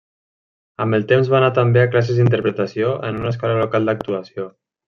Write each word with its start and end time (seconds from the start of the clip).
Amb 0.85 0.97
el 0.97 1.05
temps 1.11 1.29
va 1.33 1.37
anar 1.41 1.51
també 1.59 1.83
a 1.83 1.91
classes 1.97 2.19
d'interpretació 2.21 2.91
en 3.11 3.23
una 3.23 3.33
escola 3.37 3.63
local 3.63 3.91
d'actuació. 3.91 4.53